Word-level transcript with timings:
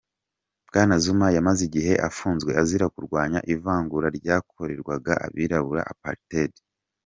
Bwana 0.67 0.95
Zuma 1.03 1.27
yamaze 1.35 1.61
igihe 1.69 1.93
apfunzwe 2.07 2.51
azira 2.61 2.85
kurwanya 2.93 3.39
ivangura 3.53 4.07
ryakorerwaga 4.17 5.13
abirabura 5.25 5.81
apartheid. 5.93 6.53